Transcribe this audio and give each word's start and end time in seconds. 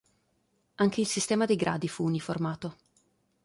Anche 0.77 1.01
il 1.01 1.05
sistema 1.05 1.45
dei 1.45 1.55
gradi 1.55 1.87
fu 1.87 2.03
uniformato. 2.03 2.75